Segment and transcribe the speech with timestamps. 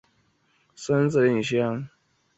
[0.03, 1.41] 朱德故居位于马鞍
[1.79, 1.89] 镇。